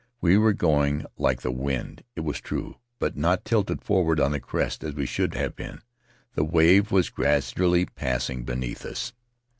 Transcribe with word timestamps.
We 0.19 0.35
were 0.35 0.53
going 0.53 1.05
like 1.15 1.43
the 1.43 1.51
wind, 1.51 2.03
it 2.15 2.21
was 2.21 2.41
true, 2.41 2.77
but 2.97 3.15
not 3.15 3.45
tilted 3.45 3.83
forward 3.83 4.19
on 4.19 4.31
the 4.31 4.39
crest 4.39 4.83
as 4.83 4.95
we 4.95 5.05
should 5.05 5.35
have 5.35 5.55
been; 5.55 5.81
the 6.33 6.43
wave 6.43 6.91
was 6.91 7.11
gradually 7.11 7.85
passing 7.85 8.43
beneath 8.43 8.83
us. 8.83 9.13